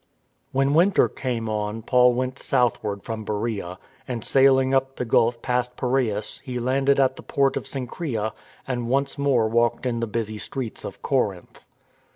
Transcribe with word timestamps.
When 0.51 0.73
winter 0.73 1.07
came 1.07 1.47
on 1.47 1.83
Paul 1.83 2.15
went 2.15 2.39
southward 2.39 3.03
from 3.03 3.23
Bercea, 3.23 3.77
and 4.07 4.25
sailing 4.25 4.73
up 4.73 4.95
the 4.95 5.05
Gulf 5.05 5.43
past 5.43 5.77
Piraeus 5.77 6.39
he 6.39 6.57
landed 6.57 6.97
THE 6.97 7.01
FOILED 7.03 7.15
PLOT 7.15 7.17
271 7.17 7.17
at 7.17 7.17
the 7.17 7.33
port 7.35 7.57
of 7.57 7.67
Cenchreae 7.67 8.31
and 8.67 8.89
once 8.89 9.19
more 9.19 9.47
walked 9.47 9.85
in 9.85 9.99
the 9.99 10.07
busy 10.07 10.39
streets 10.39 10.83
of 10.83 11.03
Corinth. 11.03 11.65